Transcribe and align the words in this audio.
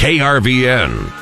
KRVN. 0.00 1.19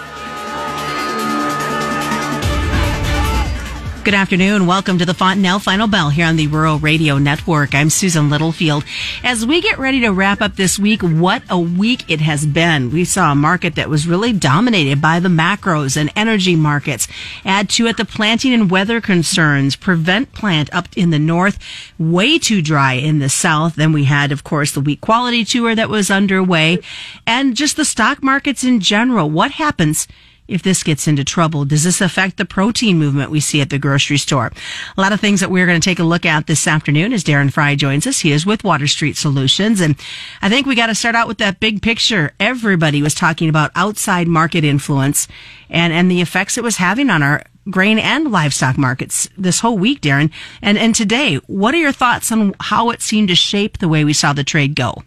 Good 4.08 4.15
afternoon. 4.15 4.67
Welcome 4.67 4.96
to 5.00 5.04
the 5.04 5.12
Fontanelle 5.12 5.58
Final 5.58 5.87
Bell 5.87 6.08
here 6.08 6.25
on 6.25 6.37
the 6.37 6.47
Rural 6.47 6.78
Radio 6.78 7.18
Network. 7.18 7.75
I'm 7.75 7.91
Susan 7.91 8.30
Littlefield. 8.30 8.82
As 9.23 9.45
we 9.45 9.61
get 9.61 9.79
ready 9.79 10.00
to 10.00 10.09
wrap 10.09 10.41
up 10.41 10.57
this 10.57 10.79
week, 10.79 11.03
what 11.03 11.43
a 11.50 11.61
week 11.61 12.11
it 12.11 12.23
has 12.23 12.46
been. 12.46 12.91
We 12.91 13.05
saw 13.05 13.32
a 13.32 13.34
market 13.34 13.75
that 13.75 13.91
was 13.91 14.09
really 14.09 14.32
dominated 14.32 15.03
by 15.03 15.21
the 15.21 15.29
macros 15.29 15.95
and 15.95 16.11
energy 16.17 16.57
markets. 16.57 17.07
Add 17.45 17.68
to 17.68 17.86
it 17.86 17.99
the 17.99 18.07
planting 18.07 18.55
and 18.55 18.71
weather 18.71 19.03
concerns. 19.03 19.77
Prevent 19.77 20.32
plant 20.32 20.75
up 20.75 20.89
in 20.96 21.11
the 21.11 21.18
north, 21.18 21.59
way 21.99 22.39
too 22.39 22.63
dry 22.63 22.95
in 22.95 23.18
the 23.18 23.29
south. 23.29 23.75
Then 23.75 23.93
we 23.93 24.04
had, 24.04 24.32
of 24.32 24.43
course, 24.43 24.72
the 24.72 24.81
wheat 24.81 25.03
quality 25.03 25.45
tour 25.45 25.75
that 25.75 25.90
was 25.90 26.11
underway 26.11 26.79
and 27.27 27.54
just 27.54 27.77
the 27.77 27.85
stock 27.85 28.22
markets 28.22 28.64
in 28.64 28.81
general. 28.81 29.29
What 29.29 29.50
happens 29.50 30.09
if 30.48 30.62
this 30.62 30.82
gets 30.82 31.07
into 31.07 31.25
trouble? 31.25 31.64
Does 31.64 31.84
this 31.84 32.00
affect 32.00 32.38
the 32.38 32.44
protein 32.44 32.98
movement 32.98 33.30
we 33.30 33.40
see 33.40 33.60
at 33.60 33.70
the 33.70 33.78
grocery 33.78 34.18
store? 34.18 34.50
A 34.96 35.00
lot 35.00 35.12
of 35.12 35.20
things 35.20 35.40
that 35.40 35.50
we're 35.50 35.66
going 35.66 35.80
to 35.80 35.84
take 35.84 35.98
a 35.98 36.04
look 36.04 36.26
at 36.26 36.46
this 36.46 36.66
afternoon 36.66 37.12
as 37.12 37.22
Darren 37.22 37.52
Frye 37.52 37.76
joins 37.76 38.06
us. 38.06 38.20
He 38.20 38.32
is 38.32 38.46
with 38.46 38.64
Water 38.64 38.86
Street 38.86 39.16
Solutions. 39.16 39.80
And 39.80 39.96
I 40.42 40.48
think 40.48 40.66
we 40.66 40.74
got 40.74 40.86
to 40.86 40.94
start 40.94 41.14
out 41.14 41.28
with 41.28 41.38
that 41.38 41.60
big 41.60 41.82
picture. 41.82 42.32
Everybody 42.40 43.02
was 43.02 43.14
talking 43.14 43.48
about 43.48 43.70
outside 43.74 44.26
market 44.26 44.64
influence 44.64 45.28
and, 45.70 45.92
and 45.92 46.10
the 46.10 46.20
effects 46.20 46.56
it 46.56 46.64
was 46.64 46.78
having 46.78 47.10
on 47.10 47.22
our 47.22 47.44
grain 47.70 47.98
and 47.98 48.30
livestock 48.30 48.78
markets 48.78 49.28
this 49.36 49.60
whole 49.60 49.78
week, 49.78 50.00
Darren. 50.00 50.32
And, 50.62 50.78
and 50.78 50.94
today, 50.94 51.36
what 51.46 51.74
are 51.74 51.78
your 51.78 51.92
thoughts 51.92 52.32
on 52.32 52.54
how 52.60 52.90
it 52.90 53.02
seemed 53.02 53.28
to 53.28 53.34
shape 53.34 53.78
the 53.78 53.88
way 53.88 54.04
we 54.04 54.12
saw 54.12 54.32
the 54.32 54.44
trade 54.44 54.74
go? 54.74 55.02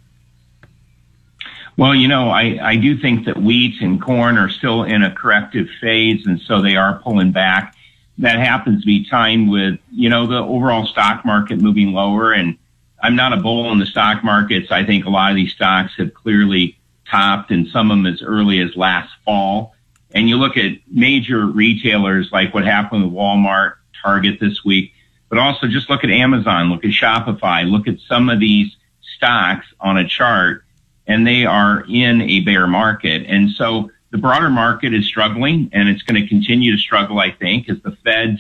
Well, 1.78 1.96
you 1.96 2.08
know, 2.08 2.30
I, 2.30 2.60
I 2.62 2.76
do 2.76 2.98
think 2.98 3.26
that 3.26 3.38
wheat 3.42 3.82
and 3.82 4.02
corn 4.02 4.38
are 4.38 4.50
still 4.50 4.84
in 4.84 5.04
a 5.04 5.14
corrective 5.14 5.68
phase, 5.80 6.26
and 6.26 6.40
so 6.42 6.62
they 6.62 6.76
are 6.76 7.00
pulling 7.00 7.32
back. 7.32 7.76
That 8.18 8.40
happens 8.40 8.82
to 8.82 8.86
be 8.86 9.08
timed 9.10 9.50
with, 9.50 9.80
you 9.92 10.10
know, 10.10 10.28
the 10.28 10.38
overall 10.38 10.86
stock 10.86 11.26
market 11.26 11.60
moving 11.60 11.94
lower. 11.94 12.34
And 12.34 12.58
I'm 13.02 13.16
not 13.16 13.34
a 13.34 13.38
bull 13.38 13.72
in 13.72 13.80
the 13.80 13.86
stock 13.86 14.24
markets. 14.24 14.72
I 14.72 14.86
think 14.86 15.06
a 15.06 15.10
lot 15.10 15.32
of 15.32 15.38
these 15.38 15.54
stocks 15.54 15.94
have 15.98 16.14
clearly 16.14 16.78
topped, 17.10 17.52
and 17.52 17.68
some 17.70 17.90
of 17.90 17.98
them 17.98 18.06
as 18.06 18.22
early 18.22 18.60
as 18.60 18.76
last 18.76 19.12
fall. 19.26 19.74
And 20.14 20.28
you 20.28 20.38
look 20.38 20.58
at 20.58 20.74
major 20.92 21.46
retailers 21.46 22.32
like 22.32 22.54
what 22.54 22.66
happened 22.66 23.06
with 23.06 23.14
Walmart, 23.14 23.76
Target 24.04 24.40
this 24.40 24.66
week, 24.66 24.94
but 25.30 25.40
also 25.40 25.68
just 25.68 25.90
look 25.90 26.04
at 26.04 26.10
Amazon, 26.10 26.70
look 26.70 26.84
at 26.84 26.92
Shopify, 26.92 27.70
look 27.70 27.88
at 27.88 28.00
some 28.08 28.30
of 28.30 28.40
these 28.40 28.76
stocks 29.16 29.68
on 29.80 29.98
a 29.98 30.08
chart 30.08 30.66
and 31.12 31.28
they 31.28 31.46
are 31.46 31.84
in 31.90 32.22
a 32.22 32.40
bear 32.40 32.68
market. 32.68 33.26
And 33.28 33.52
so 33.52 33.92
the 34.12 34.18
broader 34.18 34.50
market 34.50 34.94
is 34.94 35.06
struggling 35.06 35.70
and 35.74 35.90
it's 35.90 36.04
going 36.04 36.22
to 36.22 36.26
continue 36.26 36.72
to 36.72 36.78
struggle, 36.78 37.20
I 37.20 37.32
think, 37.32 37.68
as 37.68 37.82
the 37.82 37.98
feds 38.04 38.40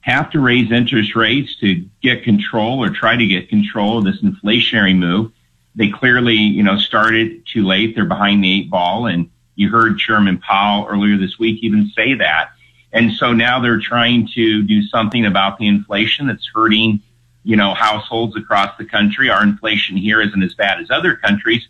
have 0.00 0.28
to 0.32 0.40
raise 0.40 0.72
interest 0.72 1.14
rates 1.14 1.54
to 1.60 1.86
get 2.02 2.24
control 2.24 2.82
or 2.82 2.90
try 2.90 3.16
to 3.16 3.26
get 3.26 3.48
control 3.48 3.98
of 3.98 4.04
this 4.04 4.20
inflationary 4.22 4.96
move. 4.96 5.30
They 5.76 5.88
clearly, 5.88 6.34
you 6.34 6.64
know, 6.64 6.78
started 6.78 7.46
too 7.46 7.64
late. 7.64 7.94
They're 7.94 8.04
behind 8.04 8.42
the 8.42 8.52
eight 8.52 8.70
ball. 8.70 9.06
And 9.06 9.30
you 9.54 9.68
heard 9.70 9.96
Chairman 9.96 10.38
Powell 10.38 10.88
earlier 10.88 11.16
this 11.16 11.38
week 11.38 11.62
even 11.62 11.92
say 11.94 12.14
that. 12.14 12.50
And 12.92 13.12
so 13.12 13.32
now 13.32 13.60
they're 13.60 13.78
trying 13.78 14.28
to 14.34 14.62
do 14.64 14.82
something 14.82 15.26
about 15.26 15.58
the 15.58 15.68
inflation 15.68 16.26
that's 16.26 16.50
hurting, 16.52 17.02
you 17.44 17.54
know, 17.54 17.72
households 17.72 18.36
across 18.36 18.76
the 18.78 18.84
country. 18.84 19.30
Our 19.30 19.44
inflation 19.44 19.96
here 19.96 20.20
isn't 20.20 20.42
as 20.42 20.54
bad 20.54 20.80
as 20.80 20.90
other 20.90 21.14
countries 21.14 21.68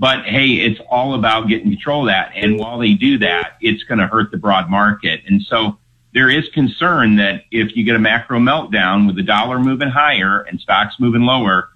but 0.00 0.24
hey, 0.24 0.52
it's 0.54 0.80
all 0.88 1.12
about 1.12 1.46
getting 1.46 1.70
control 1.70 2.04
of 2.04 2.06
that. 2.06 2.32
And 2.34 2.58
while 2.58 2.78
they 2.78 2.94
do 2.94 3.18
that, 3.18 3.58
it's 3.60 3.82
going 3.82 3.98
to 3.98 4.06
hurt 4.06 4.30
the 4.30 4.38
broad 4.38 4.70
market. 4.70 5.20
And 5.28 5.42
so 5.42 5.76
there 6.14 6.30
is 6.30 6.48
concern 6.54 7.16
that 7.16 7.44
if 7.50 7.76
you 7.76 7.84
get 7.84 7.96
a 7.96 7.98
macro 7.98 8.38
meltdown 8.38 9.06
with 9.06 9.16
the 9.16 9.22
dollar 9.22 9.58
moving 9.58 9.90
higher 9.90 10.40
and 10.40 10.58
stocks 10.58 10.94
moving 10.98 11.20
lower, 11.20 11.68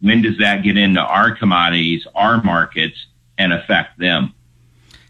when 0.00 0.22
does 0.22 0.38
that 0.38 0.62
get 0.62 0.78
into 0.78 1.00
our 1.00 1.34
commodities, 1.34 2.06
our 2.14 2.40
markets, 2.44 2.94
and 3.36 3.52
affect 3.52 3.98
them? 3.98 4.32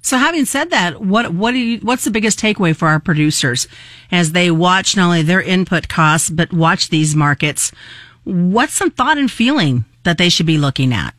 So, 0.01 0.17
having 0.17 0.47
said 0.47 0.71
that, 0.71 1.03
what 1.03 1.35
what 1.35 1.53
do 1.53 1.59
you, 1.59 1.79
what's 1.81 2.05
the 2.05 2.11
biggest 2.11 2.39
takeaway 2.39 2.75
for 2.75 2.89
our 2.89 3.01
producers 3.01 3.69
as 4.11 4.33
they 4.33 4.51
watch 4.51 4.97
not 4.97 5.07
only 5.07 5.23
their 5.23 5.41
input 5.41 5.89
costs 5.89 6.31
but 6.31 6.53
watch 6.53 6.89
these 6.89 7.15
markets? 7.15 7.73
What's 8.25 8.73
some 8.73 8.91
thought 8.91 9.19
and 9.19 9.31
feeling 9.31 9.85
that 10.05 10.17
they 10.17 10.31
should 10.31 10.47
be 10.47 10.59
looking 10.59 10.93
at? 10.93 11.15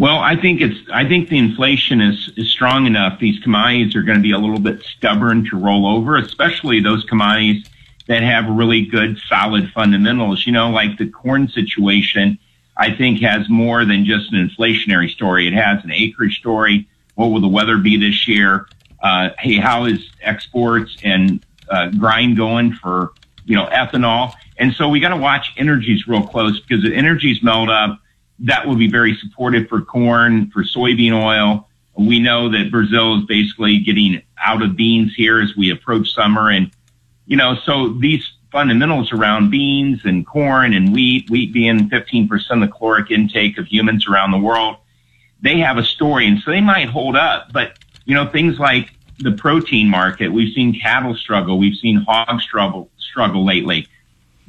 Well, 0.00 0.16
I 0.16 0.34
think 0.34 0.62
it's, 0.62 0.80
I 0.90 1.06
think 1.06 1.28
the 1.28 1.36
inflation 1.36 2.00
is, 2.00 2.30
is 2.34 2.48
strong 2.48 2.86
enough. 2.86 3.20
These 3.20 3.38
commodities 3.40 3.94
are 3.94 4.02
going 4.02 4.16
to 4.16 4.22
be 4.22 4.32
a 4.32 4.38
little 4.38 4.58
bit 4.58 4.82
stubborn 4.82 5.44
to 5.50 5.58
roll 5.58 5.86
over, 5.86 6.16
especially 6.16 6.80
those 6.80 7.04
commodities 7.04 7.66
that 8.06 8.22
have 8.22 8.48
really 8.48 8.86
good, 8.86 9.18
solid 9.28 9.70
fundamentals. 9.72 10.46
You 10.46 10.54
know, 10.54 10.70
like 10.70 10.96
the 10.96 11.10
corn 11.10 11.48
situation, 11.48 12.38
I 12.78 12.96
think 12.96 13.20
has 13.20 13.50
more 13.50 13.84
than 13.84 14.06
just 14.06 14.32
an 14.32 14.48
inflationary 14.48 15.10
story. 15.10 15.46
It 15.46 15.52
has 15.52 15.84
an 15.84 15.92
acreage 15.92 16.38
story. 16.38 16.88
What 17.16 17.26
will 17.26 17.42
the 17.42 17.48
weather 17.48 17.76
be 17.76 17.98
this 17.98 18.26
year? 18.26 18.68
Uh, 19.02 19.28
hey, 19.38 19.58
how 19.58 19.84
is 19.84 20.10
exports 20.22 20.96
and 21.04 21.44
uh, 21.68 21.90
grind 21.90 22.38
going 22.38 22.72
for, 22.72 23.12
you 23.44 23.54
know, 23.54 23.66
ethanol? 23.66 24.32
And 24.56 24.72
so 24.72 24.88
we 24.88 24.98
got 24.98 25.10
to 25.10 25.18
watch 25.18 25.52
energies 25.58 26.08
real 26.08 26.26
close 26.26 26.58
because 26.58 26.82
the 26.82 26.94
energies 26.94 27.42
melt 27.42 27.68
up 27.68 28.00
that 28.40 28.66
will 28.66 28.76
be 28.76 28.90
very 28.90 29.16
supportive 29.16 29.68
for 29.68 29.82
corn, 29.82 30.50
for 30.50 30.62
soybean 30.62 31.12
oil. 31.12 31.68
We 31.96 32.20
know 32.20 32.48
that 32.50 32.70
Brazil 32.70 33.18
is 33.18 33.24
basically 33.26 33.78
getting 33.78 34.22
out 34.38 34.62
of 34.62 34.76
beans 34.76 35.14
here 35.14 35.40
as 35.40 35.54
we 35.56 35.70
approach 35.70 36.14
summer. 36.14 36.50
And, 36.50 36.70
you 37.26 37.36
know, 37.36 37.56
so 37.64 37.88
these 37.88 38.24
fundamentals 38.50 39.12
around 39.12 39.50
beans 39.50 40.00
and 40.04 40.26
corn 40.26 40.72
and 40.72 40.92
wheat, 40.92 41.28
wheat 41.28 41.52
being 41.52 41.90
15% 41.90 42.50
of 42.50 42.60
the 42.60 42.68
caloric 42.68 43.10
intake 43.10 43.58
of 43.58 43.66
humans 43.66 44.06
around 44.08 44.30
the 44.30 44.38
world, 44.38 44.76
they 45.42 45.58
have 45.58 45.76
a 45.76 45.84
story. 45.84 46.26
And 46.26 46.40
so 46.40 46.50
they 46.50 46.60
might 46.60 46.88
hold 46.88 47.16
up. 47.16 47.52
But, 47.52 47.78
you 48.06 48.14
know, 48.14 48.26
things 48.26 48.58
like 48.58 48.90
the 49.18 49.32
protein 49.32 49.88
market, 49.88 50.28
we've 50.28 50.54
seen 50.54 50.80
cattle 50.80 51.14
struggle. 51.14 51.58
We've 51.58 51.76
seen 51.76 51.96
hog 52.08 52.40
struggle, 52.40 52.90
struggle 52.96 53.44
lately 53.44 53.86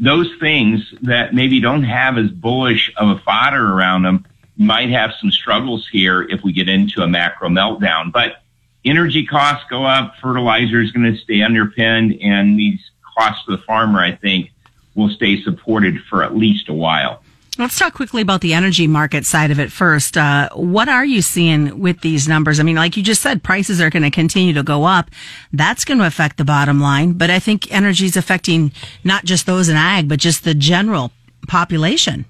those 0.02 0.30
things 0.40 0.94
that 1.04 1.34
maybe 1.34 1.62
don't 1.62 1.84
have 1.84 2.18
as 2.18 2.30
bullish 2.32 2.92
of 2.98 3.10
a 3.10 3.20
fodder 3.20 3.74
around 3.74 4.02
them 4.02 4.26
might 4.58 4.90
have 4.90 5.14
some 5.22 5.32
struggles 5.32 5.88
here 5.92 6.24
if 6.24 6.44
we 6.44 6.52
get 6.52 6.68
into 6.68 7.02
a 7.04 7.08
macro 7.08 7.50
meltdown. 7.50 8.12
But 8.12 8.42
energy 8.84 9.26
costs 9.28 9.64
go 9.70 9.86
up, 9.86 10.16
fertilizer 10.20 10.82
is 10.82 10.92
going 10.92 11.14
to 11.14 11.20
stay 11.20 11.44
underpinned, 11.44 12.20
and 12.20 12.58
these 12.58 12.80
costs 13.16 13.46
to 13.46 13.52
the 13.52 13.60
farmer, 13.60 14.00
I 14.00 14.16
think, 14.16 14.52
will 14.96 15.10
stay 15.10 15.42
supported 15.44 16.02
for 16.10 16.24
at 16.24 16.36
least 16.36 16.68
a 16.68 16.74
while. 16.74 17.21
Let's 17.62 17.78
talk 17.78 17.94
quickly 17.94 18.24
about 18.24 18.42
the 18.42 18.56
energy 18.56 18.88
market 18.88 19.24
side 19.24 19.52
of 19.52 19.60
it 19.60 19.72
first. 19.72 20.18
Uh, 20.18 20.50
what 20.56 20.90
are 20.90 21.06
you 21.06 21.22
seeing 21.22 21.80
with 21.80 22.02
these 22.02 22.28
numbers? 22.28 22.60
I 22.60 22.64
mean, 22.64 22.76
like 22.76 22.98
you 22.98 23.04
just 23.04 23.22
said, 23.22 23.44
prices 23.44 23.80
are 23.80 23.92
going 23.92 24.02
to 24.02 24.10
continue 24.10 24.52
to 24.54 24.64
go 24.64 24.86
up. 24.86 25.12
That's 25.54 25.86
going 25.86 26.00
to 26.00 26.08
affect 26.08 26.38
the 26.38 26.44
bottom 26.44 26.82
line. 26.82 27.14
But 27.14 27.30
I 27.30 27.38
think 27.38 27.72
energy 27.72 28.06
is 28.06 28.18
affecting 28.18 28.72
not 29.04 29.26
just 29.26 29.46
those 29.46 29.70
in 29.70 29.76
ag, 29.76 30.10
but 30.10 30.18
just 30.18 30.44
the 30.44 30.56
general 30.56 31.12
population. 31.48 32.26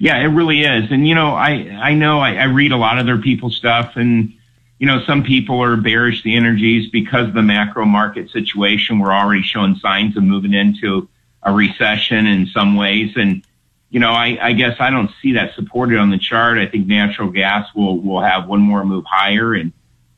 Yeah, 0.00 0.18
it 0.18 0.26
really 0.26 0.62
is. 0.62 0.90
And, 0.90 1.06
you 1.06 1.14
know, 1.14 1.36
I, 1.36 1.52
I 1.80 1.94
know 1.94 2.18
I, 2.18 2.34
I 2.34 2.44
read 2.46 2.72
a 2.72 2.76
lot 2.76 2.98
of 2.98 3.06
other 3.06 3.22
people's 3.22 3.54
stuff 3.54 3.92
and, 3.94 4.32
you 4.80 4.88
know, 4.88 5.04
some 5.04 5.22
people 5.22 5.62
are 5.62 5.76
bearish 5.76 6.24
the 6.24 6.34
energies 6.34 6.90
because 6.90 7.28
of 7.28 7.34
the 7.34 7.42
macro 7.42 7.84
market 7.84 8.30
situation. 8.30 8.98
We're 8.98 9.12
already 9.12 9.42
showing 9.42 9.76
signs 9.76 10.16
of 10.16 10.24
moving 10.24 10.52
into 10.52 11.08
a 11.44 11.52
recession 11.52 12.26
in 12.26 12.48
some 12.48 12.74
ways. 12.74 13.12
And, 13.14 13.44
you 13.90 14.00
know, 14.00 14.12
I, 14.12 14.38
I 14.40 14.52
guess 14.52 14.76
I 14.80 14.90
don't 14.90 15.10
see 15.22 15.32
that 15.34 15.54
supported 15.54 15.98
on 15.98 16.10
the 16.10 16.18
chart. 16.18 16.58
I 16.58 16.66
think 16.66 16.86
natural 16.86 17.30
gas 17.30 17.68
will, 17.74 17.98
will 17.98 18.20
have 18.20 18.46
one 18.46 18.60
more 18.60 18.84
move 18.84 19.04
higher 19.06 19.54
and 19.54 19.72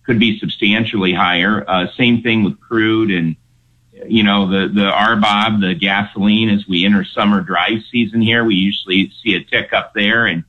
could 0.05 0.19
be 0.19 0.39
substantially 0.41 1.15
higher. 1.15 1.65
Uh, 1.69 1.87
same 1.97 2.23
thing 2.23 2.43
with 2.43 2.61
crude 2.61 3.12
and, 3.12 3.37
you 4.06 4.25
know, 4.25 4.49
the, 4.49 4.67
the 4.69 4.91
RBOB, 4.91 5.61
the 5.61 5.75
gasoline 5.75 6.49
as 6.49 6.67
we 6.67 6.85
enter 6.85 7.05
summer 7.05 7.43
drive 7.43 7.83
season 7.93 8.21
here, 8.21 8.45
we 8.45 8.56
usually 8.56 9.12
see 9.23 9.35
a 9.35 9.45
tick 9.45 9.73
up 9.73 9.95
there 9.95 10.27
and, 10.27 10.43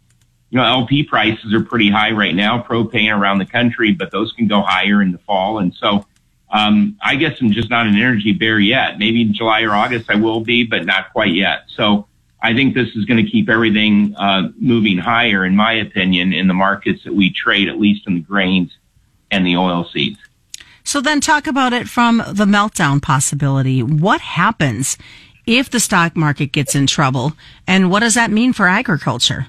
you 0.50 0.57
know, 0.57 0.66
LP 0.66 1.04
prices 1.04 1.54
are 1.54 1.63
pretty 1.63 1.92
high 1.92 2.12
right 2.12 2.34
now, 2.34 2.62
propane 2.63 3.16
around 3.16 3.38
the 3.38 3.46
country, 3.46 3.92
but 3.92 4.12
those 4.12 4.31
can 4.34 4.48
go 4.48 4.62
higher 4.62 5.01
in 5.01 5.12
the 5.12 5.19
fall. 5.19 5.60
And 5.60 5.74
so, 5.75 6.06
um, 6.51 6.98
I 7.01 7.16
guess 7.16 7.40
I'm 7.40 7.51
just 7.51 7.69
not 7.69 7.88
an 7.88 7.96
energy 7.96 8.34
bear 8.34 8.60
yet. 8.60 8.98
Maybe 8.98 9.22
in 9.22 9.34
July 9.34 9.62
or 9.62 9.72
August 9.72 10.10
I 10.10 10.16
will 10.16 10.42
be, 10.42 10.63
but 10.63 10.86
not 10.86 11.13
quite 11.13 11.34
yet. 11.34 11.66
So, 11.75 12.07
I 12.44 12.54
think 12.54 12.74
this 12.74 12.90
is 12.96 13.06
going 13.06 13.24
to 13.24 13.30
keep 13.30 13.50
everything 13.50 14.16
uh, 14.16 14.50
moving 14.60 14.98
higher, 14.98 15.46
in 15.46 15.56
my 15.56 15.74
opinion, 15.74 16.34
in 16.34 16.48
the 16.48 16.54
markets 16.54 17.04
that 17.04 17.14
we 17.14 17.32
trade, 17.32 17.70
at 17.70 17.80
least 17.80 18.08
in 18.08 18.16
the 18.16 18.22
grains 18.22 18.76
and 19.30 19.46
the 19.46 19.58
oil 19.58 19.86
seeds. 19.86 20.20
So 20.84 21.02
then 21.02 21.22
talk 21.22 21.46
about 21.46 21.74
it 21.74 21.88
from 21.88 22.18
the 22.18 22.46
meltdown 22.46 23.02
possibility. 23.02 23.84
What 23.84 24.22
happens 24.22 24.98
if 25.46 25.70
the 25.70 25.80
stock 25.80 26.16
market 26.16 26.52
gets 26.52 26.74
in 26.74 26.88
trouble? 26.88 27.34
And 27.68 27.92
what 27.92 28.00
does 28.00 28.16
that 28.16 28.32
mean 28.32 28.54
for 28.54 28.68
agriculture? 28.68 29.48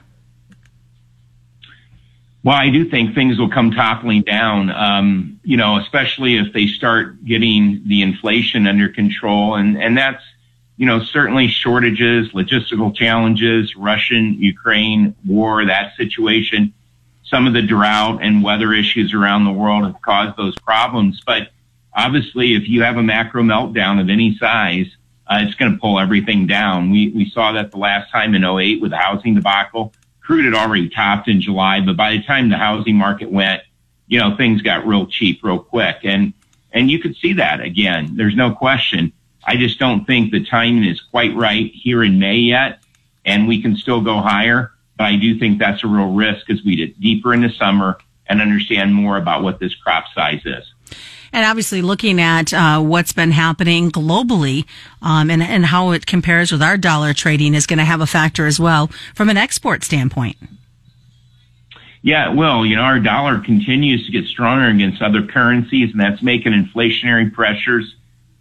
Well, 2.44 2.56
I 2.56 2.70
do 2.70 2.90
think 2.90 3.14
things 3.14 3.38
will 3.38 3.50
come 3.50 3.70
toppling 3.70 4.22
down, 4.22 4.70
um, 4.70 5.40
you 5.44 5.56
know, 5.56 5.78
especially 5.78 6.36
if 6.36 6.52
they 6.52 6.66
start 6.66 7.24
getting 7.24 7.82
the 7.86 8.02
inflation 8.02 8.66
under 8.66 8.88
control. 8.88 9.54
And, 9.54 9.80
and 9.80 9.96
that's, 9.96 10.22
you 10.82 10.88
know, 10.88 11.00
certainly 11.00 11.46
shortages, 11.46 12.32
logistical 12.32 12.92
challenges, 12.92 13.76
Russian, 13.76 14.34
Ukraine 14.40 15.14
war, 15.24 15.64
that 15.64 15.94
situation. 15.94 16.74
Some 17.22 17.46
of 17.46 17.52
the 17.52 17.62
drought 17.62 18.18
and 18.20 18.42
weather 18.42 18.74
issues 18.74 19.14
around 19.14 19.44
the 19.44 19.52
world 19.52 19.84
have 19.84 20.02
caused 20.02 20.36
those 20.36 20.58
problems. 20.58 21.22
But 21.24 21.50
obviously, 21.94 22.54
if 22.54 22.68
you 22.68 22.82
have 22.82 22.96
a 22.96 23.02
macro 23.02 23.44
meltdown 23.44 24.00
of 24.00 24.08
any 24.10 24.36
size, 24.38 24.88
uh, 25.28 25.42
it's 25.42 25.54
going 25.54 25.70
to 25.70 25.78
pull 25.78 26.00
everything 26.00 26.48
down. 26.48 26.90
We, 26.90 27.10
we 27.10 27.30
saw 27.30 27.52
that 27.52 27.70
the 27.70 27.78
last 27.78 28.10
time 28.10 28.34
in 28.34 28.42
08 28.42 28.82
with 28.82 28.90
the 28.90 28.96
housing 28.96 29.36
debacle 29.36 29.94
crude 30.20 30.46
had 30.46 30.54
already 30.54 30.88
topped 30.88 31.28
in 31.28 31.40
July, 31.40 31.80
but 31.80 31.96
by 31.96 32.16
the 32.16 32.24
time 32.24 32.48
the 32.48 32.56
housing 32.56 32.96
market 32.96 33.30
went, 33.30 33.62
you 34.08 34.18
know, 34.18 34.36
things 34.36 34.62
got 34.62 34.84
real 34.84 35.06
cheap 35.06 35.44
real 35.44 35.60
quick. 35.60 35.98
And, 36.02 36.32
and 36.72 36.90
you 36.90 36.98
could 36.98 37.14
see 37.14 37.34
that 37.34 37.60
again. 37.60 38.16
There's 38.16 38.34
no 38.34 38.52
question. 38.52 39.12
I 39.44 39.56
just 39.56 39.78
don't 39.78 40.04
think 40.04 40.30
the 40.30 40.44
timing 40.44 40.84
is 40.84 41.00
quite 41.00 41.34
right 41.34 41.70
here 41.74 42.02
in 42.04 42.18
May 42.18 42.36
yet, 42.36 42.80
and 43.24 43.48
we 43.48 43.60
can 43.60 43.76
still 43.76 44.00
go 44.00 44.20
higher. 44.20 44.72
But 44.96 45.04
I 45.04 45.16
do 45.16 45.38
think 45.38 45.58
that's 45.58 45.82
a 45.84 45.88
real 45.88 46.12
risk 46.12 46.48
as 46.50 46.62
we 46.62 46.76
get 46.76 47.00
deeper 47.00 47.34
into 47.34 47.50
summer 47.50 47.98
and 48.26 48.40
understand 48.40 48.94
more 48.94 49.16
about 49.16 49.42
what 49.42 49.58
this 49.58 49.74
crop 49.74 50.04
size 50.14 50.42
is. 50.44 50.72
And 51.32 51.46
obviously, 51.46 51.80
looking 51.80 52.20
at 52.20 52.52
uh, 52.52 52.80
what's 52.80 53.12
been 53.12 53.30
happening 53.30 53.90
globally 53.90 54.66
um, 55.00 55.30
and, 55.30 55.42
and 55.42 55.64
how 55.64 55.92
it 55.92 56.04
compares 56.04 56.52
with 56.52 56.62
our 56.62 56.76
dollar 56.76 57.14
trading 57.14 57.54
is 57.54 57.66
going 57.66 57.78
to 57.78 57.84
have 57.84 58.02
a 58.02 58.06
factor 58.06 58.46
as 58.46 58.60
well 58.60 58.88
from 59.14 59.30
an 59.30 59.38
export 59.38 59.82
standpoint. 59.82 60.36
Yeah, 62.02 62.30
well, 62.30 62.66
you 62.66 62.76
know, 62.76 62.82
our 62.82 62.98
dollar 62.98 63.38
continues 63.38 64.04
to 64.06 64.12
get 64.12 64.26
stronger 64.26 64.66
against 64.66 65.00
other 65.00 65.26
currencies, 65.26 65.92
and 65.92 66.00
that's 66.00 66.22
making 66.22 66.52
inflationary 66.52 67.32
pressures 67.32 67.94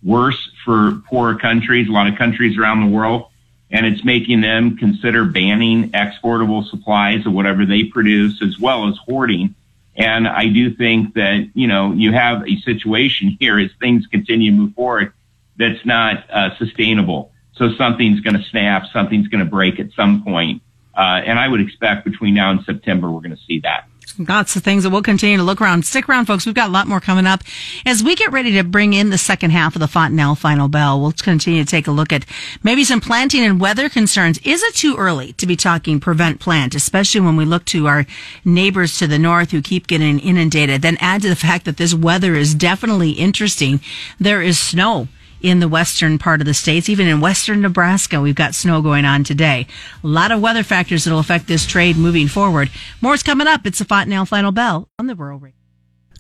worse 0.04 0.51
for 0.64 1.02
poorer 1.08 1.36
countries, 1.36 1.88
a 1.88 1.92
lot 1.92 2.08
of 2.08 2.18
countries 2.18 2.58
around 2.58 2.82
the 2.82 2.96
world. 2.96 3.28
And 3.74 3.86
it's 3.86 4.04
making 4.04 4.42
them 4.42 4.76
consider 4.76 5.24
banning 5.24 5.92
exportable 5.94 6.64
supplies 6.64 7.26
of 7.26 7.32
whatever 7.32 7.66
they 7.66 7.86
produce, 7.86 8.42
as 8.42 8.60
well 8.60 8.90
as 8.90 8.98
hoarding 8.98 9.56
and 9.96 10.28
I 10.28 10.48
do 10.48 10.74
think 10.74 11.16
that, 11.16 11.50
you 11.54 11.68
know, 11.68 11.92
you 11.92 12.14
have 12.14 12.48
a 12.48 12.58
situation 12.62 13.38
here 13.40 13.60
as 13.60 13.72
things 13.80 14.08
continue 14.08 14.52
to 14.52 14.58
move 14.58 14.74
forward 14.74 15.14
that's 15.58 15.86
not 15.86 16.30
uh, 16.30 16.56
sustainable. 16.58 17.32
So 17.56 17.76
something's 17.76 18.22
going 18.22 18.38
to 18.38 18.44
snap, 18.50 18.86
something's 18.92 19.28
going 19.28 19.44
to 19.44 19.50
break 19.50 19.80
at 19.80 19.92
some 19.92 20.24
point. 20.24 20.62
Uh, 20.96 21.22
and 21.26 21.38
I 21.38 21.48
would 21.48 21.62
expect 21.62 22.06
between 22.06 22.34
now 22.34 22.52
and 22.52 22.64
September, 22.64 23.12
we're 23.12 23.22
going 23.22 23.36
to 23.36 23.44
see 23.46 23.60
that. 23.60 23.88
Lots 24.18 24.56
of 24.56 24.64
things 24.64 24.84
that 24.84 24.90
we'll 24.90 25.02
continue 25.02 25.38
to 25.38 25.44
look 25.44 25.62
around. 25.62 25.86
Stick 25.86 26.08
around, 26.10 26.26
folks. 26.26 26.46
We've 26.46 26.56
got 26.56 26.70
a 26.70 26.72
lot 26.72 26.88
more 26.88 27.00
coming 27.00 27.26
up 27.26 27.42
as 27.86 28.04
we 28.04 28.16
get 28.16 28.32
ready 28.32 28.52
to 28.54 28.64
bring 28.64 28.94
in 28.94 29.10
the 29.10 29.18
second 29.18 29.52
half 29.52 29.76
of 29.76 29.80
the 29.80 29.88
Fontanelle 29.88 30.36
Final 30.36 30.68
Bell. 30.68 31.00
We'll 31.00 31.14
continue 31.14 31.64
to 31.64 31.70
take 31.70 31.88
a 31.88 31.92
look 31.92 32.12
at 32.12 32.26
maybe 32.64 32.84
some 32.84 33.02
planting 33.02 33.44
and 33.44 33.60
weather 33.60 33.90
concerns. 33.90 34.38
Is 34.40 34.64
it 34.64 34.76
too 34.76 34.96
early 34.98 35.34
to 35.34 35.48
be 35.48 35.56
talking 35.56 36.00
prevent 36.00 36.40
plant, 36.40 36.76
especially 36.76 37.22
when 37.22 37.36
we 37.36 37.46
look 37.46 37.66
to 37.66 37.88
our 37.88 38.06
neighbors 38.44 38.98
to 38.98 39.08
the 39.08 39.20
north 39.20 39.52
who 39.52 39.62
keep 39.62 39.88
getting 39.88 40.20
inundated? 40.20 40.82
Then 40.82 40.98
add 41.00 41.22
to 41.24 41.30
the 41.30 41.36
fact 41.36 41.66
that 41.66 41.78
this 41.78 41.94
weather 41.94 42.36
is 42.36 42.54
definitely 42.54 43.12
interesting. 43.12 43.80
There 44.20 44.42
is 44.42 44.60
snow 44.60 45.08
in 45.42 45.60
the 45.60 45.68
western 45.68 46.18
part 46.18 46.42
of 46.42 46.48
the 46.48 46.54
states. 46.54 46.90
Even 46.90 47.08
in 47.08 47.22
western 47.22 47.62
Nebraska, 47.62 48.22
we've 48.22 48.36
got 48.36 48.56
snow 48.56 48.82
going 48.82 49.06
on 49.06 49.24
today. 49.24 49.68
A 50.04 50.08
lot 50.08 50.32
of 50.32 50.42
weather 50.42 50.64
factors 50.64 51.04
that 51.04 51.12
will 51.12 51.20
affect 51.20 51.48
this 51.48 51.66
trade 51.66 51.98
moving 51.98 52.28
forward. 52.28 52.70
More 53.02 53.14
is 53.14 53.24
coming 53.24 53.48
up. 53.48 53.66
It's 53.66 53.80
the 53.80 53.86
Fontanelle 53.86 54.26
Final 54.26 54.52
Bell 54.52 54.88
on 55.00 55.08
the 55.08 55.16
Rural 55.16 55.40
Radio. 55.40 55.58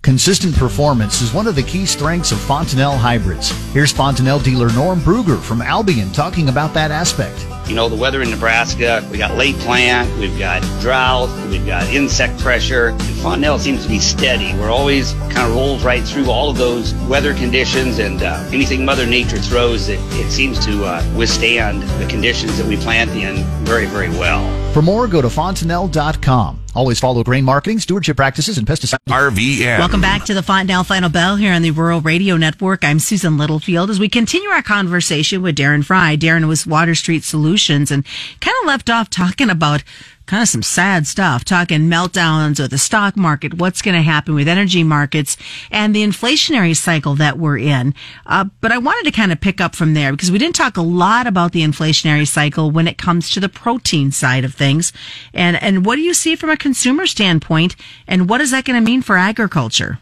Consistent 0.02 0.56
performance 0.56 1.22
is 1.22 1.32
one 1.32 1.46
of 1.46 1.56
the 1.56 1.62
key 1.62 1.86
strengths 1.86 2.32
of 2.32 2.40
Fontanelle 2.40 2.98
hybrids. 2.98 3.52
Here's 3.72 3.92
Fontanelle 3.92 4.40
dealer 4.40 4.72
Norm 4.74 5.00
Bruger 5.00 5.40
from 5.40 5.62
Albion 5.62 6.12
talking 6.12 6.50
about 6.50 6.74
that 6.74 6.90
aspect. 6.90 7.46
You 7.72 7.78
know, 7.78 7.88
the 7.88 7.96
weather 7.96 8.22
in 8.22 8.30
Nebraska, 8.30 9.08
we 9.10 9.18
got 9.18 9.38
late 9.38 9.56
plant, 9.60 10.20
we've 10.20 10.38
got 10.38 10.62
drought, 10.82 11.30
we've 11.48 11.66
got 11.66 11.84
insect 11.84 12.38
pressure, 12.42 12.90
and 12.90 13.02
Fontanelle 13.22 13.60
seems 13.60 13.84
to 13.84 13.88
be 13.88 13.98
steady. 13.98 14.54
We're 14.60 14.70
always 14.70 15.14
kind 15.30 15.50
of 15.50 15.54
rolls 15.56 15.82
right 15.82 16.04
through 16.04 16.30
all 16.30 16.50
of 16.50 16.58
those 16.58 16.94
weather 17.08 17.34
conditions 17.34 18.00
and 18.00 18.24
uh, 18.24 18.46
anything 18.52 18.84
Mother 18.84 19.06
Nature 19.06 19.38
throws, 19.38 19.88
it, 19.88 20.02
it 20.20 20.30
seems 20.30 20.60
to 20.66 20.84
uh, 20.84 21.02
withstand 21.16 21.84
the 22.02 22.08
conditions 22.08 22.58
that 22.58 22.68
we 22.68 22.76
plant 22.76 23.12
in 23.12 23.38
very, 23.64 23.86
very 23.86 24.10
well. 24.10 24.44
For 24.74 24.82
more, 24.82 25.08
go 25.08 25.22
to 25.22 25.30
fontanelle.com. 25.30 26.61
Always 26.74 27.00
follow 27.00 27.24
grain 27.24 27.44
marketing, 27.44 27.80
stewardship 27.80 28.16
practices, 28.16 28.58
and 28.58 28.66
pesticide. 28.66 29.00
RVM. 29.10 29.80
Welcome 29.80 30.00
back 30.00 30.24
to 30.26 30.34
the 30.34 30.42
Fontanelle 30.42 30.86
Final 30.86 31.10
Bell 31.10 31.36
here 31.36 31.54
on 31.54 31.62
the 31.62 31.72
Rural 31.72 32.00
Radio 32.00 32.38
Network. 32.38 32.86
I'm 32.86 33.00
Susan 33.00 33.38
Littlefield 33.38 33.90
as 33.90 34.00
we 34.00 34.08
continue 34.08 34.50
our 34.50 34.62
conversation 34.62 35.42
with 35.42 35.58
Darren 35.58 35.84
Frye. 35.84 36.16
Darren 36.16 36.48
was 36.48 36.66
Water 36.66 36.96
Street 36.96 37.24
Solutions 37.26 37.92
and 37.92 38.06
kind 38.40 38.56
of 38.62 38.68
left 38.68 38.90
off 38.90 39.10
talking 39.10 39.50
about 39.50 39.84
kind 40.26 40.42
of 40.42 40.48
some 40.48 40.64
sad 40.64 41.08
stuff, 41.08 41.44
talking 41.44 41.82
meltdowns 41.82 42.64
of 42.64 42.70
the 42.70 42.78
stock 42.78 43.18
market, 43.18 43.56
what's 43.56 43.82
going 43.82 43.96
to 43.96 44.02
happen 44.02 44.34
with 44.34 44.48
energy 44.48 44.84
markets 44.84 45.36
and 45.70 45.96
the 45.96 46.04
inflationary 46.04 46.76
cycle 46.76 47.16
that 47.16 47.38
we're 47.38 47.58
in. 47.58 47.94
Uh, 48.26 48.46
but 48.62 48.72
I 48.72 48.78
wanted 48.78 49.10
to 49.10 49.16
kind 49.16 49.32
of 49.32 49.42
pick 49.42 49.60
up 49.60 49.76
from 49.76 49.94
there 49.94 50.12
because 50.12 50.32
we 50.32 50.38
didn't 50.38 50.56
talk 50.56 50.78
a 50.78 50.82
lot 50.82 51.28
about 51.28 51.52
the 51.52 51.62
inflationary 51.62 52.28
cycle 52.28 52.72
when 52.72 52.88
it 52.88 52.98
comes 52.98 53.30
to 53.32 53.40
the 53.40 53.50
protein 53.50 54.12
side 54.12 54.46
of 54.46 54.54
things. 54.54 54.94
And, 55.34 55.62
and 55.62 55.86
what 55.86 55.96
do 55.96 56.02
you 56.02 56.14
see 56.14 56.36
from 56.36 56.50
a 56.50 56.58
consumer 56.58 57.08
standpoint? 57.08 57.76
And 58.08 58.30
what 58.30 58.42
is 58.42 58.52
that 58.52 58.66
going 58.66 58.82
to 58.82 58.86
mean 58.86 59.02
for 59.02 59.18
agriculture? 59.18 60.00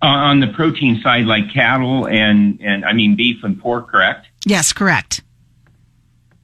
Uh, 0.00 0.06
on 0.06 0.40
the 0.40 0.46
protein 0.48 1.00
side, 1.02 1.24
like 1.24 1.50
cattle 1.52 2.06
and, 2.06 2.60
and 2.60 2.84
I 2.84 2.92
mean 2.92 3.16
beef 3.16 3.42
and 3.42 3.60
pork, 3.60 3.88
correct? 3.88 4.26
Yes, 4.46 4.72
correct. 4.72 5.22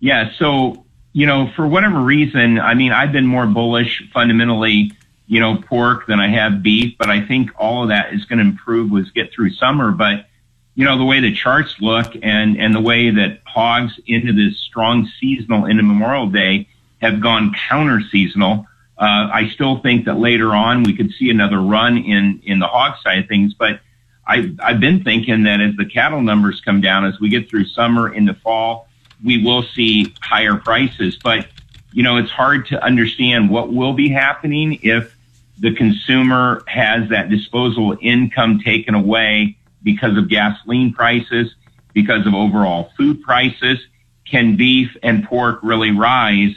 Yeah. 0.00 0.32
So 0.38 0.83
you 1.14 1.26
know, 1.26 1.48
for 1.54 1.66
whatever 1.66 2.00
reason, 2.00 2.58
I 2.58 2.74
mean, 2.74 2.92
I've 2.92 3.12
been 3.12 3.24
more 3.24 3.46
bullish 3.46 4.02
fundamentally, 4.12 4.92
you 5.28 5.40
know, 5.40 5.56
pork 5.56 6.06
than 6.08 6.18
I 6.18 6.28
have 6.28 6.60
beef, 6.60 6.98
but 6.98 7.08
I 7.08 7.24
think 7.24 7.52
all 7.56 7.84
of 7.84 7.88
that 7.90 8.12
is 8.12 8.24
going 8.24 8.40
to 8.40 8.44
improve 8.44 8.92
as 8.98 9.10
get 9.12 9.32
through 9.32 9.52
summer. 9.52 9.92
But, 9.92 10.26
you 10.74 10.84
know, 10.84 10.98
the 10.98 11.04
way 11.04 11.20
the 11.20 11.32
charts 11.32 11.76
look 11.80 12.16
and, 12.20 12.60
and 12.60 12.74
the 12.74 12.80
way 12.80 13.10
that 13.10 13.42
hogs 13.46 13.92
into 14.08 14.32
this 14.32 14.58
strong 14.58 15.08
seasonal 15.20 15.66
into 15.66 15.84
Memorial 15.84 16.26
Day 16.26 16.66
have 17.00 17.20
gone 17.20 17.54
counter 17.68 18.00
seasonal. 18.10 18.66
Uh, 18.98 19.30
I 19.32 19.50
still 19.54 19.78
think 19.78 20.06
that 20.06 20.18
later 20.18 20.52
on 20.52 20.82
we 20.82 20.96
could 20.96 21.12
see 21.12 21.30
another 21.30 21.60
run 21.60 21.96
in, 21.96 22.42
in 22.44 22.58
the 22.58 22.66
hog 22.66 22.96
side 23.04 23.18
of 23.18 23.28
things, 23.28 23.54
but 23.54 23.80
I, 24.26 24.52
I've 24.58 24.80
been 24.80 25.04
thinking 25.04 25.44
that 25.44 25.60
as 25.60 25.76
the 25.76 25.86
cattle 25.86 26.22
numbers 26.22 26.60
come 26.64 26.80
down, 26.80 27.04
as 27.04 27.20
we 27.20 27.28
get 27.28 27.48
through 27.48 27.66
summer 27.66 28.12
into 28.12 28.34
fall, 28.34 28.88
we 29.22 29.42
will 29.42 29.62
see 29.62 30.14
higher 30.20 30.56
prices. 30.56 31.18
But, 31.22 31.46
you 31.92 32.02
know, 32.02 32.16
it's 32.16 32.30
hard 32.30 32.66
to 32.68 32.82
understand 32.82 33.50
what 33.50 33.72
will 33.72 33.92
be 33.92 34.08
happening 34.08 34.80
if 34.82 35.14
the 35.58 35.74
consumer 35.74 36.64
has 36.66 37.10
that 37.10 37.28
disposable 37.28 37.96
income 38.00 38.60
taken 38.60 38.94
away 38.94 39.56
because 39.82 40.16
of 40.16 40.28
gasoline 40.28 40.92
prices, 40.92 41.54
because 41.92 42.26
of 42.26 42.34
overall 42.34 42.90
food 42.96 43.22
prices. 43.22 43.78
Can 44.24 44.56
beef 44.56 44.96
and 45.02 45.24
pork 45.24 45.60
really 45.62 45.90
rise 45.90 46.54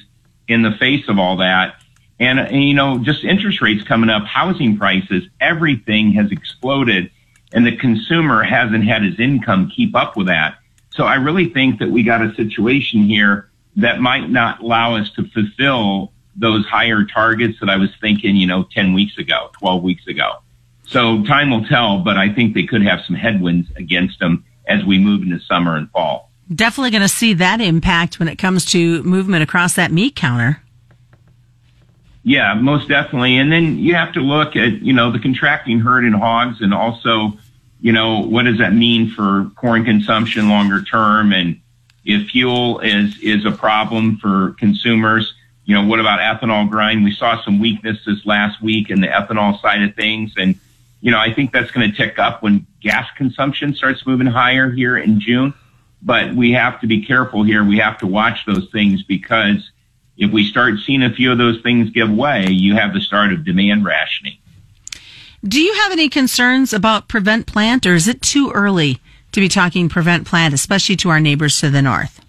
in 0.47 0.61
the 0.61 0.71
face 0.71 1.07
of 1.09 1.19
all 1.19 1.37
that? 1.37 1.75
And, 2.19 2.39
and, 2.39 2.63
you 2.63 2.73
know, 2.73 2.97
just 2.97 3.23
interest 3.23 3.61
rates 3.61 3.83
coming 3.83 4.09
up, 4.09 4.23
housing 4.23 4.77
prices, 4.77 5.23
everything 5.39 6.13
has 6.13 6.31
exploded 6.31 7.11
and 7.53 7.65
the 7.65 7.75
consumer 7.75 8.43
hasn't 8.43 8.83
had 8.83 9.03
his 9.03 9.19
income 9.19 9.71
keep 9.73 9.95
up 9.95 10.17
with 10.17 10.27
that. 10.27 10.57
So 10.97 11.03
I 11.03 11.15
really 11.15 11.49
think 11.49 11.79
that 11.79 11.89
we 11.89 12.01
got 12.01 12.23
a 12.23 12.33
situation 12.33 13.03
here 13.03 13.49
that 13.75 14.01
might 14.01 14.29
not 14.29 14.61
allow 14.61 14.95
us 14.95 15.11
to 15.11 15.23
fulfill 15.29 16.11
those 16.35 16.65
higher 16.65 17.05
targets 17.05 17.59
that 17.59 17.69
I 17.69 17.77
was 17.77 17.91
thinking, 18.01 18.35
you 18.35 18.47
know, 18.47 18.63
10 18.63 18.93
weeks 18.93 19.17
ago, 19.19 19.51
12 19.59 19.83
weeks 19.83 20.07
ago. 20.07 20.37
So 20.87 21.23
time 21.23 21.51
will 21.51 21.65
tell, 21.65 21.99
but 21.99 22.17
I 22.17 22.33
think 22.33 22.55
they 22.55 22.65
could 22.65 22.81
have 22.81 23.01
some 23.05 23.15
headwinds 23.15 23.69
against 23.75 24.19
them 24.19 24.43
as 24.67 24.83
we 24.83 24.97
move 24.97 25.21
into 25.21 25.39
summer 25.39 25.75
and 25.75 25.89
fall. 25.91 26.31
Definitely 26.53 26.91
going 26.91 27.01
to 27.03 27.09
see 27.09 27.33
that 27.33 27.61
impact 27.61 28.19
when 28.19 28.27
it 28.27 28.37
comes 28.37 28.65
to 28.71 29.03
movement 29.03 29.43
across 29.43 29.75
that 29.75 29.91
meat 29.91 30.15
counter. 30.15 30.63
Yeah, 32.23 32.55
most 32.55 32.87
definitely. 32.87 33.37
And 33.37 33.51
then 33.51 33.77
you 33.77 33.93
have 33.95 34.13
to 34.13 34.21
look 34.21 34.55
at, 34.55 34.81
you 34.81 34.93
know, 34.93 35.11
the 35.11 35.19
contracting 35.19 35.79
herd 35.79 36.05
in 36.05 36.13
hogs 36.13 36.61
and 36.61 36.73
also 36.73 37.37
you 37.87 37.93
know, 37.93 38.19
what 38.19 38.43
does 38.43 38.57
that 38.57 38.73
mean 38.73 39.09
for 39.11 39.49
corn 39.55 39.85
consumption 39.85 40.49
longer 40.49 40.83
term? 40.83 41.31
And 41.31 41.61
if 42.03 42.31
fuel 42.31 42.81
is, 42.81 43.17
is 43.21 43.45
a 43.45 43.51
problem 43.51 44.17
for 44.17 44.57
consumers, 44.59 45.33
you 45.63 45.73
know, 45.73 45.85
what 45.85 46.01
about 46.01 46.19
ethanol 46.19 46.69
grind? 46.69 47.05
We 47.05 47.13
saw 47.13 47.41
some 47.45 47.59
weaknesses 47.59 48.23
last 48.25 48.61
week 48.61 48.89
in 48.89 48.99
the 48.99 49.07
ethanol 49.07 49.61
side 49.61 49.83
of 49.83 49.95
things. 49.95 50.33
And, 50.35 50.59
you 50.99 51.11
know, 51.11 51.17
I 51.17 51.33
think 51.33 51.53
that's 51.53 51.71
going 51.71 51.89
to 51.89 51.95
tick 51.95 52.19
up 52.19 52.43
when 52.43 52.67
gas 52.81 53.07
consumption 53.15 53.73
starts 53.73 54.05
moving 54.05 54.27
higher 54.27 54.69
here 54.69 54.97
in 54.97 55.21
June. 55.21 55.53
But 56.01 56.35
we 56.35 56.51
have 56.51 56.81
to 56.81 56.87
be 56.87 57.05
careful 57.05 57.43
here. 57.43 57.63
We 57.63 57.77
have 57.77 57.99
to 57.99 58.05
watch 58.05 58.45
those 58.45 58.67
things 58.69 59.03
because 59.03 59.71
if 60.17 60.29
we 60.29 60.45
start 60.45 60.79
seeing 60.85 61.03
a 61.03 61.13
few 61.13 61.31
of 61.31 61.37
those 61.37 61.61
things 61.61 61.91
give 61.91 62.11
way, 62.11 62.47
you 62.49 62.75
have 62.75 62.93
the 62.93 62.99
start 62.99 63.31
of 63.31 63.45
demand 63.45 63.85
rationing. 63.85 64.39
Do 65.45 65.61
you 65.61 65.73
have 65.73 65.91
any 65.91 66.09
concerns 66.09 66.73
about 66.73 67.07
prevent 67.07 67.45
plant 67.45 67.85
or 67.85 67.93
is 67.93 68.07
it 68.07 68.21
too 68.21 68.51
early 68.51 68.99
to 69.31 69.39
be 69.39 69.47
talking 69.47 69.87
prevent 69.87 70.25
plant, 70.25 70.53
especially 70.53 70.95
to 70.97 71.09
our 71.09 71.19
neighbors 71.19 71.59
to 71.59 71.69
the 71.69 71.81
north? 71.81 72.21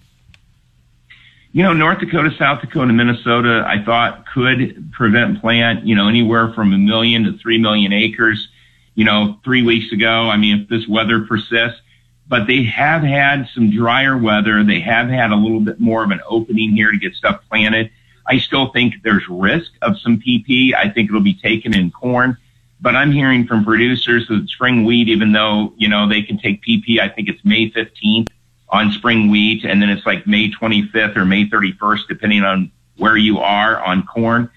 You 1.51 1.63
know, 1.63 1.73
North 1.73 1.99
Dakota, 1.99 2.29
South 2.37 2.61
Dakota, 2.61 2.93
Minnesota, 2.93 3.65
I 3.65 3.83
thought 3.83 4.25
could 4.31 4.91
prevent 4.91 5.41
plant, 5.41 5.85
you 5.85 5.95
know, 5.95 6.07
anywhere 6.07 6.53
from 6.53 6.73
a 6.73 6.77
million 6.77 7.23
to 7.23 7.37
three 7.39 7.57
million 7.57 7.91
acres, 7.91 8.47
you 8.93 9.05
know, 9.05 9.39
three 9.43 9.63
weeks 9.63 9.91
ago. 9.91 10.29
I 10.29 10.37
mean, 10.37 10.61
if 10.61 10.69
this 10.69 10.87
weather 10.87 11.21
persists, 11.21 11.81
but 12.27 12.45
they 12.45 12.63
have 12.65 13.01
had 13.01 13.49
some 13.55 13.71
drier 13.71 14.15
weather. 14.15 14.63
They 14.63 14.81
have 14.81 15.09
had 15.09 15.31
a 15.31 15.35
little 15.35 15.59
bit 15.59 15.79
more 15.79 16.03
of 16.03 16.11
an 16.11 16.21
opening 16.29 16.75
here 16.75 16.91
to 16.91 16.97
get 16.99 17.15
stuff 17.15 17.41
planted. 17.49 17.89
I 18.27 18.37
still 18.37 18.71
think 18.71 19.01
there's 19.03 19.27
risk 19.27 19.71
of 19.81 19.97
some 19.97 20.21
PP. 20.21 20.75
I 20.75 20.89
think 20.89 21.09
it'll 21.09 21.21
be 21.21 21.33
taken 21.33 21.75
in 21.75 21.89
corn, 21.89 22.37
but 22.81 22.95
I'm 22.95 23.11
hearing 23.11 23.45
from 23.45 23.65
producers 23.65 24.27
that 24.27 24.47
spring 24.49 24.85
wheat, 24.85 25.09
even 25.09 25.31
though, 25.31 25.73
you 25.77 25.89
know, 25.89 26.07
they 26.07 26.21
can 26.21 26.37
take 26.37 26.63
PP, 26.63 26.99
I 26.99 27.09
think 27.09 27.27
it's 27.27 27.43
May 27.43 27.69
15th 27.69 28.29
on 28.69 28.91
spring 28.91 29.29
wheat, 29.29 29.65
and 29.65 29.81
then 29.81 29.89
it's 29.89 30.05
like 30.05 30.27
May 30.27 30.51
25th 30.51 31.17
or 31.17 31.25
May 31.25 31.45
31st, 31.45 32.07
depending 32.07 32.43
on 32.43 32.71
where 32.97 33.17
you 33.17 33.39
are 33.39 33.81
on 33.81 34.05
corn. 34.05 34.49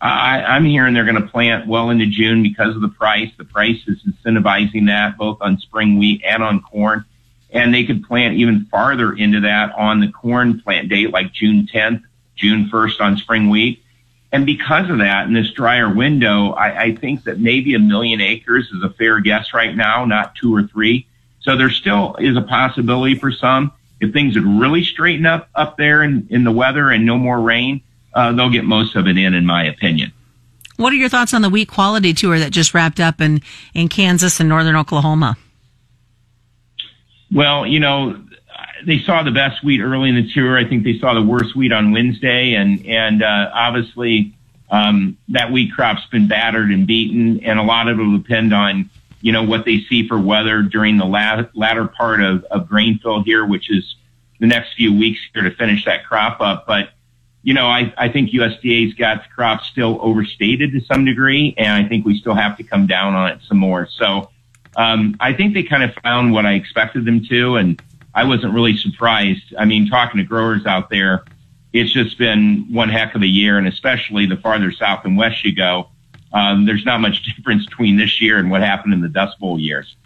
I, 0.00 0.42
I'm 0.42 0.64
hearing 0.64 0.94
they're 0.94 1.04
going 1.04 1.22
to 1.22 1.28
plant 1.28 1.66
well 1.66 1.90
into 1.90 2.06
June 2.06 2.42
because 2.42 2.74
of 2.74 2.80
the 2.80 2.88
price. 2.88 3.30
The 3.36 3.44
price 3.44 3.80
is 3.86 4.02
incentivizing 4.02 4.86
that 4.86 5.18
both 5.18 5.38
on 5.40 5.58
spring 5.58 5.98
wheat 5.98 6.22
and 6.24 6.42
on 6.42 6.62
corn. 6.62 7.04
And 7.50 7.74
they 7.74 7.84
could 7.84 8.04
plant 8.04 8.36
even 8.36 8.66
farther 8.66 9.12
into 9.12 9.40
that 9.40 9.74
on 9.76 10.00
the 10.00 10.08
corn 10.08 10.60
plant 10.60 10.88
date, 10.88 11.10
like 11.10 11.32
June 11.32 11.68
10th, 11.72 12.02
June 12.36 12.70
1st 12.72 13.00
on 13.00 13.16
spring 13.18 13.50
wheat. 13.50 13.79
And 14.32 14.46
because 14.46 14.88
of 14.90 14.98
that, 14.98 15.26
in 15.26 15.34
this 15.34 15.50
drier 15.50 15.92
window, 15.92 16.52
I, 16.52 16.82
I 16.82 16.94
think 16.94 17.24
that 17.24 17.40
maybe 17.40 17.74
a 17.74 17.80
million 17.80 18.20
acres 18.20 18.70
is 18.72 18.82
a 18.82 18.90
fair 18.90 19.20
guess 19.20 19.52
right 19.52 19.74
now, 19.74 20.04
not 20.04 20.36
two 20.36 20.54
or 20.54 20.64
three. 20.64 21.06
So 21.40 21.56
there 21.56 21.70
still 21.70 22.16
is 22.16 22.36
a 22.36 22.42
possibility 22.42 23.16
for 23.16 23.32
some. 23.32 23.72
If 24.00 24.12
things 24.12 24.36
would 24.36 24.46
really 24.46 24.84
straighten 24.84 25.26
up 25.26 25.48
up 25.54 25.76
there 25.76 26.02
in, 26.02 26.28
in 26.30 26.44
the 26.44 26.52
weather 26.52 26.90
and 26.90 27.04
no 27.04 27.18
more 27.18 27.40
rain, 27.40 27.82
uh, 28.14 28.32
they'll 28.32 28.50
get 28.50 28.64
most 28.64 28.94
of 28.96 29.06
it 29.06 29.18
in, 29.18 29.34
in 29.34 29.46
my 29.46 29.64
opinion. 29.64 30.12
What 30.76 30.92
are 30.92 30.96
your 30.96 31.08
thoughts 31.08 31.34
on 31.34 31.42
the 31.42 31.50
wheat 31.50 31.68
quality 31.68 32.14
tour 32.14 32.38
that 32.38 32.52
just 32.52 32.72
wrapped 32.72 33.00
up 33.00 33.20
in, 33.20 33.42
in 33.74 33.88
Kansas 33.88 34.40
and 34.40 34.48
northern 34.48 34.76
Oklahoma? 34.76 35.36
Well, 37.30 37.66
you 37.66 37.80
know, 37.80 38.22
they 38.86 38.98
saw 39.00 39.22
the 39.22 39.30
best 39.30 39.62
wheat 39.62 39.80
early 39.80 40.08
in 40.08 40.14
the 40.14 40.28
tour. 40.32 40.56
I 40.58 40.64
think 40.64 40.84
they 40.84 40.98
saw 40.98 41.14
the 41.14 41.22
worst 41.22 41.54
wheat 41.56 41.72
on 41.72 41.92
Wednesday, 41.92 42.54
and 42.54 42.84
and 42.86 43.22
uh, 43.22 43.50
obviously 43.52 44.34
um, 44.70 45.16
that 45.28 45.50
wheat 45.50 45.72
crop's 45.72 46.06
been 46.06 46.28
battered 46.28 46.70
and 46.70 46.86
beaten, 46.86 47.44
and 47.44 47.58
a 47.58 47.62
lot 47.62 47.88
of 47.88 47.98
it 47.98 48.02
will 48.02 48.18
depend 48.18 48.54
on 48.54 48.90
you 49.20 49.32
know 49.32 49.42
what 49.42 49.64
they 49.64 49.80
see 49.88 50.06
for 50.06 50.18
weather 50.18 50.62
during 50.62 50.96
the 50.96 51.04
la- 51.04 51.44
latter 51.54 51.86
part 51.86 52.22
of, 52.22 52.44
of 52.44 52.68
grain 52.68 52.98
fill 53.02 53.22
here, 53.22 53.44
which 53.44 53.70
is 53.70 53.96
the 54.38 54.46
next 54.46 54.74
few 54.74 54.96
weeks 54.96 55.20
here 55.32 55.42
to 55.42 55.50
finish 55.50 55.84
that 55.84 56.06
crop 56.06 56.40
up. 56.40 56.66
But 56.66 56.90
you 57.42 57.54
know, 57.54 57.66
I, 57.66 57.92
I 57.96 58.08
think 58.08 58.30
USDA's 58.30 58.94
got 58.94 59.22
the 59.22 59.28
crop 59.34 59.62
still 59.64 59.98
overstated 60.02 60.72
to 60.72 60.80
some 60.80 61.04
degree, 61.04 61.54
and 61.56 61.72
I 61.72 61.88
think 61.88 62.04
we 62.04 62.18
still 62.18 62.34
have 62.34 62.56
to 62.58 62.62
come 62.62 62.86
down 62.86 63.14
on 63.14 63.30
it 63.30 63.40
some 63.48 63.58
more. 63.58 63.88
So 63.90 64.30
um, 64.76 65.16
I 65.20 65.32
think 65.32 65.54
they 65.54 65.62
kind 65.62 65.82
of 65.82 65.94
found 66.02 66.32
what 66.32 66.46
I 66.46 66.52
expected 66.52 67.04
them 67.04 67.24
to, 67.30 67.56
and 67.56 67.80
I 68.20 68.24
wasn't 68.24 68.52
really 68.52 68.76
surprised. 68.76 69.54
I 69.58 69.64
mean, 69.64 69.88
talking 69.88 70.18
to 70.18 70.24
growers 70.24 70.66
out 70.66 70.90
there, 70.90 71.24
it's 71.72 71.90
just 71.90 72.18
been 72.18 72.66
one 72.70 72.90
heck 72.90 73.14
of 73.14 73.22
a 73.22 73.26
year, 73.26 73.56
and 73.56 73.66
especially 73.66 74.26
the 74.26 74.36
farther 74.36 74.72
south 74.72 75.06
and 75.06 75.16
west 75.16 75.42
you 75.42 75.56
go, 75.56 75.88
um, 76.30 76.66
there's 76.66 76.84
not 76.84 77.00
much 77.00 77.22
difference 77.36 77.64
between 77.64 77.96
this 77.96 78.20
year 78.20 78.36
and 78.36 78.50
what 78.50 78.60
happened 78.60 78.92
in 78.92 79.00
the 79.00 79.08
Dust 79.08 79.38
Bowl 79.38 79.58
years. 79.58 79.96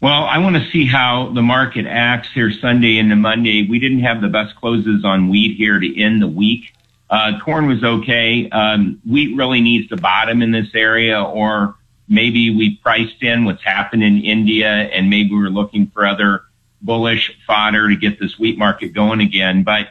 Well, 0.00 0.24
I 0.24 0.38
want 0.38 0.56
to 0.56 0.70
see 0.70 0.86
how 0.86 1.30
the 1.34 1.42
market 1.42 1.84
acts 1.84 2.28
here 2.32 2.50
Sunday 2.50 2.96
into 2.96 3.16
Monday. 3.16 3.68
We 3.68 3.78
didn't 3.78 4.00
have 4.00 4.22
the 4.22 4.28
best 4.28 4.56
closes 4.56 5.04
on 5.04 5.28
wheat 5.28 5.58
here 5.58 5.78
to 5.78 6.00
end 6.00 6.22
the 6.22 6.28
week. 6.28 6.72
Uh, 7.10 7.38
corn 7.44 7.66
was 7.66 7.84
okay. 7.84 8.48
Um, 8.48 9.02
wheat 9.06 9.36
really 9.36 9.60
needs 9.60 9.90
to 9.90 9.98
bottom 9.98 10.40
in 10.40 10.52
this 10.52 10.74
area 10.74 11.22
or 11.22 11.74
maybe 12.08 12.48
we 12.48 12.76
priced 12.76 13.22
in 13.22 13.44
what's 13.44 13.62
happened 13.62 14.02
in 14.02 14.22
India 14.22 14.66
and 14.66 15.10
maybe 15.10 15.34
we're 15.34 15.50
looking 15.50 15.88
for 15.88 16.06
other 16.06 16.44
bullish 16.82 17.32
fodder 17.46 17.88
to 17.88 17.96
get 17.96 18.20
this 18.20 18.38
wheat 18.38 18.58
market 18.58 18.92
going 18.92 19.20
again. 19.20 19.62
But, 19.62 19.88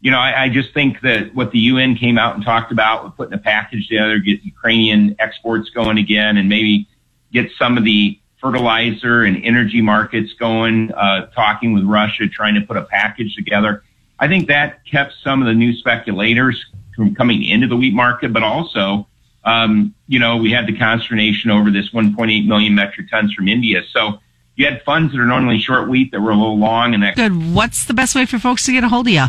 you 0.00 0.10
know, 0.10 0.18
I, 0.18 0.44
I 0.44 0.48
just 0.48 0.72
think 0.74 1.00
that 1.00 1.34
what 1.34 1.50
the 1.50 1.58
UN 1.58 1.96
came 1.96 2.18
out 2.18 2.34
and 2.34 2.44
talked 2.44 2.72
about 2.72 3.04
with 3.04 3.16
putting 3.16 3.34
a 3.34 3.38
package 3.38 3.88
together, 3.88 4.18
get 4.18 4.42
Ukrainian 4.42 5.16
exports 5.18 5.70
going 5.70 5.98
again 5.98 6.36
and 6.36 6.48
maybe 6.48 6.88
get 7.32 7.50
some 7.58 7.76
of 7.76 7.84
the 7.84 8.18
fertilizer 8.40 9.24
and 9.24 9.42
energy 9.44 9.80
markets 9.80 10.34
going, 10.34 10.92
uh, 10.92 11.26
talking 11.26 11.72
with 11.72 11.84
Russia, 11.84 12.28
trying 12.28 12.54
to 12.54 12.60
put 12.60 12.76
a 12.76 12.82
package 12.82 13.34
together. 13.34 13.82
I 14.18 14.28
think 14.28 14.48
that 14.48 14.84
kept 14.86 15.14
some 15.24 15.42
of 15.42 15.46
the 15.46 15.54
new 15.54 15.74
speculators 15.74 16.64
from 16.94 17.14
coming 17.14 17.42
into 17.42 17.66
the 17.66 17.76
wheat 17.76 17.94
market, 17.94 18.32
but 18.32 18.42
also 18.42 19.06
um, 19.46 19.94
you 20.08 20.18
know, 20.18 20.36
we 20.36 20.50
had 20.50 20.66
the 20.66 20.76
consternation 20.76 21.50
over 21.50 21.70
this 21.70 21.90
1.8 21.90 22.46
million 22.46 22.74
metric 22.74 23.08
tons 23.08 23.32
from 23.32 23.48
India. 23.48 23.82
So 23.92 24.18
you 24.56 24.64
had 24.64 24.82
funds 24.82 25.12
that 25.12 25.20
are 25.20 25.26
normally 25.26 25.58
short 25.58 25.88
wheat 25.88 26.10
that 26.12 26.20
were 26.20 26.30
a 26.30 26.36
little 26.36 26.58
long 26.58 26.94
and 26.94 27.02
that. 27.02 27.14
Good. 27.14 27.54
What's 27.54 27.84
the 27.84 27.94
best 27.94 28.14
way 28.14 28.26
for 28.26 28.38
folks 28.38 28.64
to 28.66 28.72
get 28.72 28.82
a 28.82 28.88
hold 28.88 29.06
of 29.06 29.12
you? 29.12 29.26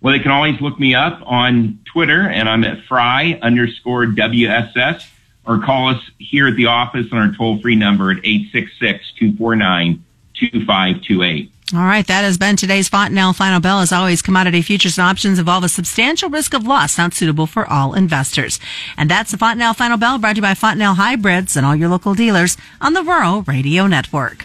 Well, 0.00 0.12
they 0.12 0.18
can 0.18 0.32
always 0.32 0.60
look 0.60 0.78
me 0.78 0.94
up 0.94 1.22
on 1.24 1.78
Twitter 1.86 2.20
and 2.20 2.48
I'm 2.48 2.64
at 2.64 2.84
fry 2.84 3.38
underscore 3.40 4.04
WSS 4.06 5.08
or 5.46 5.60
call 5.60 5.88
us 5.88 6.02
here 6.18 6.48
at 6.48 6.56
the 6.56 6.66
office 6.66 7.06
on 7.12 7.18
our 7.18 7.32
toll 7.34 7.58
free 7.60 7.76
number 7.76 8.10
at 8.10 8.18
866 8.18 9.12
249 9.18 10.04
2528. 10.34 11.52
All 11.72 11.80
right, 11.80 12.06
that 12.08 12.24
has 12.24 12.36
been 12.36 12.56
today's 12.56 12.90
Fontanelle 12.90 13.32
Final 13.32 13.58
Bell. 13.58 13.80
As 13.80 13.90
always, 13.90 14.20
commodity 14.20 14.60
futures 14.60 14.98
and 14.98 15.06
options 15.06 15.38
involve 15.38 15.64
a 15.64 15.68
substantial 15.70 16.28
risk 16.28 16.52
of 16.52 16.66
loss, 16.66 16.98
not 16.98 17.14
suitable 17.14 17.46
for 17.46 17.66
all 17.66 17.94
investors. 17.94 18.60
And 18.98 19.10
that's 19.10 19.30
the 19.30 19.38
Fontanelle 19.38 19.72
Final 19.72 19.96
Bell 19.96 20.18
brought 20.18 20.32
to 20.32 20.36
you 20.36 20.42
by 20.42 20.52
Fontanelle 20.52 20.96
Hybrids 20.96 21.56
and 21.56 21.64
all 21.64 21.74
your 21.74 21.88
local 21.88 22.12
dealers 22.12 22.58
on 22.82 22.92
the 22.92 23.02
Rural 23.02 23.42
Radio 23.42 23.86
Network. 23.86 24.44